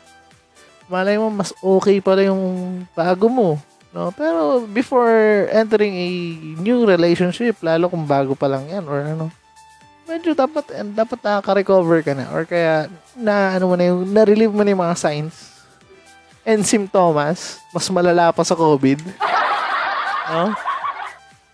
[0.85, 3.57] Malay mo mas okay pala yung bago mo.
[3.89, 4.13] No?
[4.13, 6.07] Pero before entering a
[6.61, 9.25] new relationship, lalo kung bago pa lang 'yan or ano,
[10.05, 14.61] medyo dapat dapat nakaka-recover ka na or kaya na ano mo na yung na-relieve mo
[14.61, 15.59] na yung mga signs
[16.45, 18.99] and symptoms, mas malala pa sa COVID.
[20.29, 20.53] No?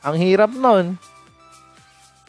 [0.04, 1.00] Ang hirap nun.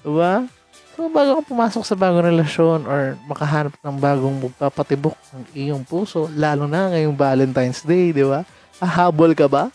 [0.06, 0.46] Diba?
[0.94, 6.30] So, bago ka pumasok sa bagong relasyon or makahanap ng bagong magpapatibok ng iyong puso,
[6.32, 8.46] lalo na ngayong Valentine's Day, di ba?
[8.76, 9.72] Hahabol ka ba?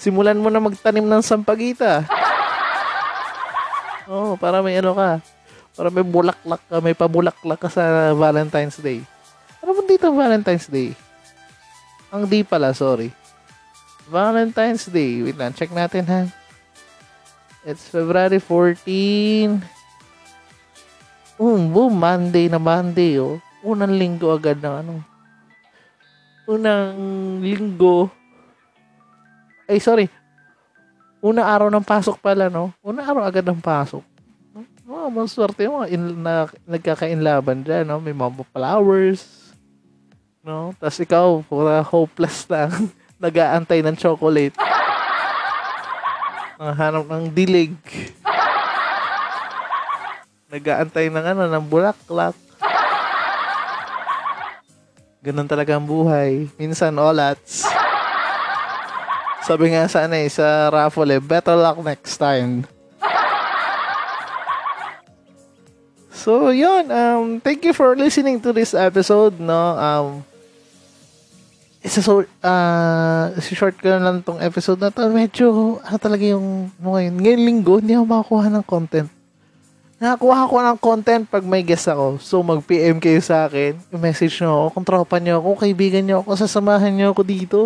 [0.00, 2.02] Simulan mo na magtanim ng sampagita.
[4.10, 5.22] Oo, oh, para may ano ka.
[5.78, 9.00] Para may bulaklak ka, may pabulaklak ka sa Valentine's Day.
[9.62, 10.92] Ano ba dito Valentine's Day?
[12.10, 13.14] Ang di pala, sorry.
[14.10, 15.22] Valentine's Day.
[15.22, 16.28] Wait lang, check natin ha.
[17.62, 19.62] It's February 14.
[21.38, 23.38] Um, boom, Monday na Monday, oh.
[23.62, 25.11] Unang linggo agad ng ano.
[26.52, 26.92] Unang
[27.40, 28.12] linggo.
[29.64, 30.12] Ay, sorry.
[31.24, 32.68] Unang araw ng pasok pala, no?
[32.84, 34.04] Unang araw agad ng pasok.
[34.84, 35.88] Oh, maswerte mo.
[35.88, 38.04] In, na, nagkakainlaban dyan, no?
[38.04, 39.24] May mga flowers.
[40.44, 40.76] No?
[40.76, 42.68] Tapos ikaw, pura hopeless lang.
[43.22, 44.52] Nag-aantay ng chocolate.
[46.60, 47.72] Ang hanap ng dilig.
[50.52, 52.36] Nag-aantay ng ano, ng bulaklak.
[55.22, 56.50] Ganun talaga ang buhay.
[56.58, 57.62] Minsan, olats.
[59.46, 62.66] Sabi nga sa ano eh, sa raffle eh, better luck next time.
[66.10, 66.90] So, yun.
[66.90, 69.78] Um, thank you for listening to this episode, no?
[69.78, 70.06] Um,
[71.82, 75.06] isa so, uh, short ko lang tong episode na to.
[75.06, 79.10] Medyo, ano talaga yung, ano ngayon, ngayon linggo, hindi ako makakuha ng content.
[80.02, 82.18] Nakakuha ko ng content pag may guest ako.
[82.18, 83.78] So, mag-PM kayo sa akin.
[83.94, 84.66] I-message nyo ako.
[84.74, 87.58] Kung tropa nyo ako, kaibigan nyo ako, sasamahan nyo ako dito.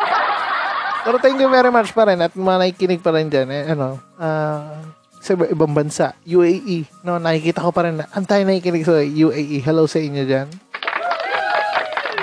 [1.04, 3.52] Pero thank you very much pa rin at mga nakikinig pa rin dyan.
[3.52, 4.80] Eh, ano, uh,
[5.20, 6.88] sa iba- ibang bansa, UAE.
[7.04, 9.60] No, nakikita ko pa rin na antay nakikinig sa UAE.
[9.60, 10.48] Hello sa inyo dyan.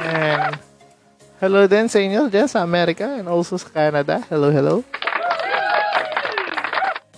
[0.09, 0.57] And
[1.37, 4.25] hello din sa inyo dyan sa America and also sa Canada.
[4.25, 4.81] Hello, hello.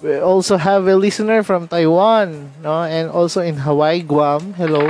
[0.04, 2.84] We also have a listener from Taiwan, no?
[2.84, 4.52] And also in Hawaii, Guam.
[4.52, 4.84] Hello.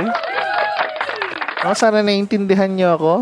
[1.62, 3.12] No, sana naiintindihan niyo ako.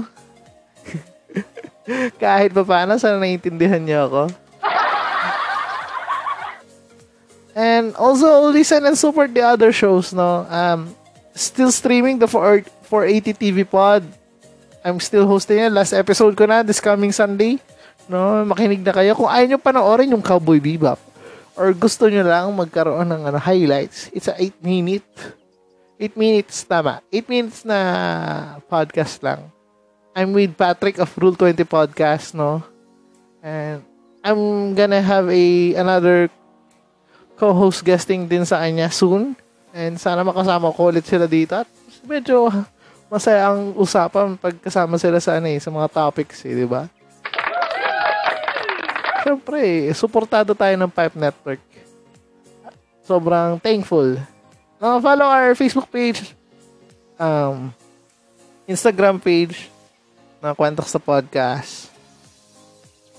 [2.23, 4.23] Kahit pa paano, sana naiintindihan niyo ako.
[7.53, 10.49] And also listen and support the other shows, no?
[10.49, 10.97] Um,
[11.37, 14.01] still streaming the 4, 480 TV pod.
[14.81, 15.69] I'm still hosting it.
[15.69, 17.61] Last episode ko na this coming Sunday.
[18.09, 19.13] No, makinig na kayo.
[19.13, 21.12] Kung ayaw nyo panoorin yung Cowboy Bebop
[21.57, 25.07] or gusto nyo lang magkaroon ng ano, highlights, it's a 8 minute
[26.03, 26.99] 8 minutes, tama.
[27.15, 27.79] 8 minutes na
[28.67, 29.47] podcast lang.
[30.19, 32.59] I'm with Patrick of Rule 20 Podcast, no?
[33.39, 33.87] And
[34.27, 35.47] I'm gonna have a
[35.79, 36.27] another
[37.39, 39.39] co-host guesting din sa kanya soon.
[39.71, 41.55] And sana makasama ko ulit sila dito.
[41.55, 41.71] At
[42.03, 42.51] medyo
[43.07, 46.91] masaya ang usapan pag kasama sila sa, ano, eh, sa mga topics, eh, di ba?
[49.23, 51.63] Siyempre, eh, suportado tayo ng Pipe Network.
[53.07, 54.19] Sobrang thankful.
[54.83, 56.35] Uh, follow our Facebook page,
[57.15, 57.71] um,
[58.67, 59.71] Instagram page,
[60.43, 61.87] na Kwentok sa Podcast.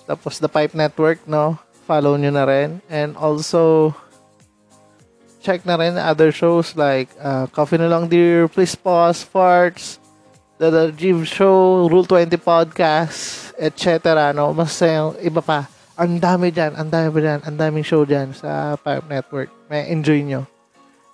[0.04, 1.56] Tapos The Pipe Network, no?
[1.88, 2.84] Follow nyo na rin.
[2.92, 3.96] And also,
[5.40, 10.04] check na rin other shows like uh, Coffee na Lang Dear, Please Pause, Farts,
[10.60, 14.32] The, The Jiv Show, Rule 20 Podcast, etc.
[14.36, 14.52] No?
[14.52, 15.73] Mas yung iba pa.
[15.94, 19.54] Ang dami dyan, ang dami dyan, ang daming show dyan sa Pipe Network.
[19.70, 20.50] May enjoy nyo.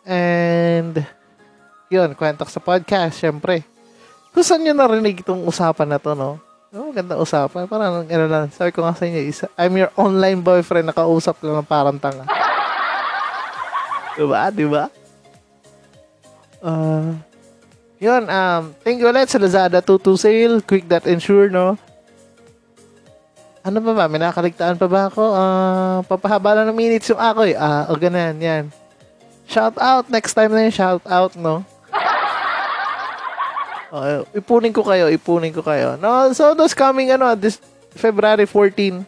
[0.07, 1.03] And,
[1.91, 3.67] yun, kwentok sa podcast, syempre.
[4.31, 6.39] Kung saan nyo narinig itong usapan na to, no?
[6.71, 7.67] No, ganda usapan.
[7.67, 11.59] Parang, ano lang, sabi ko nga sa inyo, isa, I'm your online boyfriend, nakausap lang
[11.59, 12.23] ng parang tanga.
[14.15, 14.47] diba?
[14.47, 14.83] Diba?
[16.63, 17.19] Uh,
[17.99, 21.75] yun, um, thank you ulit sa Lazada 22 sale, quick.ensure, no?
[23.59, 24.05] Ano pa ba?
[24.07, 25.23] May nakaligtaan pa ba ako?
[25.35, 27.55] Uh, papahaba lang ng minutes yung ako eh.
[27.59, 28.71] Ah, o ganun, yan.
[29.49, 30.07] Shout out.
[30.07, 31.63] Next time na yung shout out, no?
[33.89, 35.97] Okay, ipunin ko kayo, ipunin ko kayo.
[35.97, 37.57] No, so those coming ano, this
[37.97, 39.01] February 14.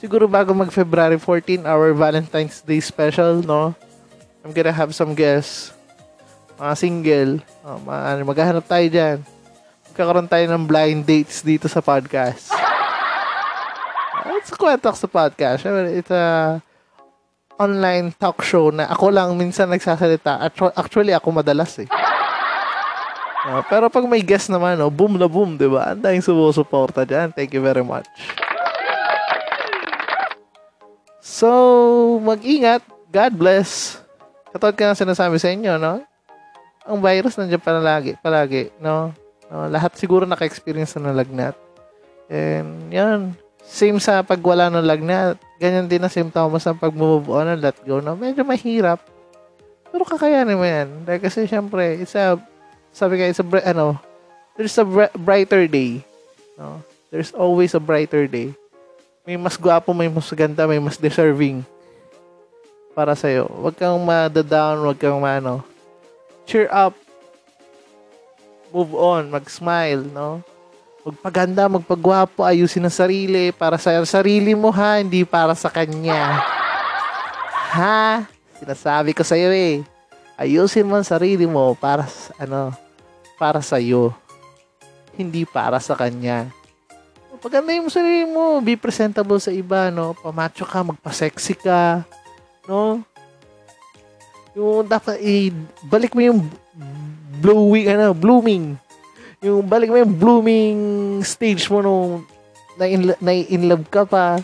[0.00, 3.76] Siguro bago mag February 14, our Valentine's Day special, no?
[4.40, 5.76] I'm gonna have some guests.
[6.56, 7.32] mga single,
[7.66, 9.18] ano, maghahanap tayo dyan.
[9.92, 12.48] Magkakaroon tayo ng blind dates dito sa podcast.
[14.24, 15.60] It's a kwento sa podcast.
[15.60, 16.56] Syempre, It's a
[17.60, 20.40] online talk show na ako lang minsan nagsasalita.
[20.40, 21.88] Actu- Actually, ako madalas eh.
[23.44, 25.92] Uh, pero pag may guest naman, oh, boom na boom, di ba?
[25.92, 27.28] Ang daming sumusuporta dyan.
[27.36, 28.08] Thank you very much.
[31.20, 31.52] So,
[32.24, 32.80] mag-ingat.
[33.12, 34.00] God bless.
[34.48, 36.00] Katulad ka na sinasabi sa inyo, no?
[36.88, 39.12] Ang virus nandiyan palagi, palagi, no?
[39.52, 39.68] no?
[39.68, 41.56] Lahat siguro naka-experience na ng lagnat.
[42.32, 43.36] And, yan.
[43.64, 45.40] Same sa pag wala ng lagnat.
[45.58, 48.14] Ganyan din na symptoms ng pag-move on and let go, no?
[48.14, 49.00] Medyo mahirap.
[49.88, 51.08] Pero kakayanin mo yan.
[51.08, 52.36] Dahil kasi, syempre, it's a,
[52.92, 53.96] sabi ka, it's a, ano,
[54.54, 56.04] there's a bri- brighter day.
[56.60, 56.84] No?
[57.10, 58.54] There's always a brighter day.
[59.24, 61.64] May mas gwapo, may mas ganda, may mas deserving
[62.94, 63.50] para sa'yo.
[63.50, 65.66] Huwag kang ma-down, huwag kang ma-ano.
[66.46, 66.94] Cheer up.
[68.70, 70.42] Move on, mag-smile, no?
[71.04, 76.40] Magpaganda, magpagwapo, ayusin ang sarili para sa sarili mo ha, hindi para sa kanya.
[77.76, 78.24] Ha?
[78.56, 79.84] Sinasabi ko sa'yo eh.
[80.40, 82.72] Ayusin mo ang sarili mo para sa, ano,
[83.36, 84.16] para sa'yo.
[85.12, 86.48] Hindi para sa kanya.
[87.44, 90.16] Pagandahin mo sarili mo, be presentable sa iba, no?
[90.16, 92.00] Pamacho ka, magpa-sexy ka,
[92.64, 93.04] no?
[94.56, 95.52] Yung dapat, i
[95.84, 96.40] balik mo yung
[97.44, 98.80] blowing, ano, blooming.
[99.44, 100.80] Yung balik mo yung blooming
[101.20, 102.24] stage mo nung
[102.80, 104.40] na in, na in love ka pa.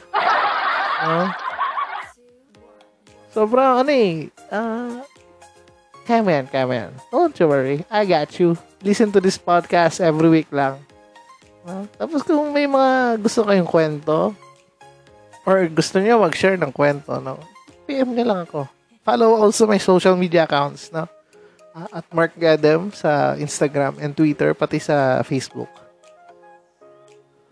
[1.00, 1.32] No?
[3.32, 5.00] Sobrang, ano eh, ah,
[6.04, 6.92] come on, come on.
[7.08, 8.52] Don't you worry, I got you.
[8.84, 10.76] Listen to this podcast every week lang.
[11.64, 14.36] Ah, tapos kung may mga gusto kayong kwento,
[15.48, 17.40] or gusto niyo mag-share ng kwento, no?
[17.88, 18.68] PM niyo lang ako.
[19.00, 21.08] Follow also my social media accounts, no?
[21.70, 25.70] Ah, at Mark Gadem sa Instagram and Twitter, pati sa Facebook.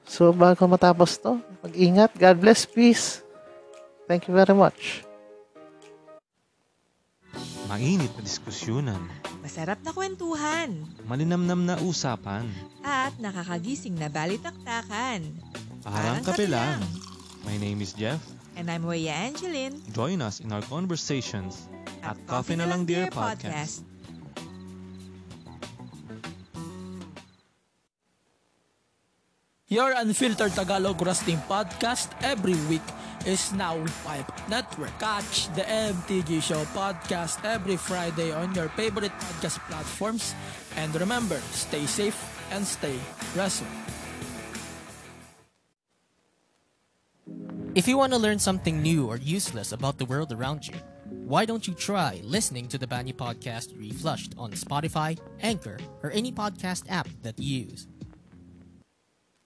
[0.02, 2.16] So, bago matapos to, mag-ingat.
[2.18, 2.66] God bless.
[2.66, 3.22] Peace.
[4.08, 5.04] Thank you very much.
[7.68, 9.02] Mainit na diskusyonan,
[9.44, 10.72] Masarap na kwentuhan
[11.04, 12.48] malinamnam na usapan,
[12.80, 15.28] at nakakagising na balitaktakan.
[15.84, 16.80] parang kape lang.
[17.44, 18.18] My name is Jeff.
[18.58, 21.68] And I'm Rhea Angeline Join us in our conversations
[22.02, 23.87] at Coffee na Lang Dear Podcast.
[29.68, 32.80] Your unfiltered Tagalog Roasting podcast every week
[33.28, 34.96] is now Pipe Network.
[34.98, 40.32] Catch the MTG Show podcast every Friday on your favorite podcast platforms.
[40.80, 42.16] And remember, stay safe
[42.50, 42.96] and stay
[43.36, 43.68] wrestle.
[47.74, 50.80] If you want to learn something new or useless about the world around you,
[51.28, 56.32] why don't you try listening to the Banyu Podcast Reflushed on Spotify, Anchor, or any
[56.32, 57.86] podcast app that you use?